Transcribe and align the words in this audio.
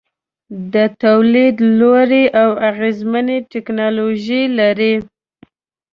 د 0.73 0.75
تولید 1.03 1.55
لوړې 1.79 2.23
او 2.41 2.49
اغیزمنې 2.69 3.37
ټیکنالوجۍ 3.51 4.43
لري. 4.59 4.93